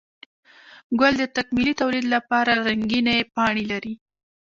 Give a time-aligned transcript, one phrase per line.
[0.99, 3.93] گل د تکميلي توليد لپاره رنګينې پاڼې لري